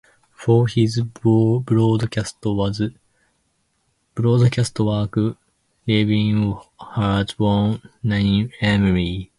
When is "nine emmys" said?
8.01-9.29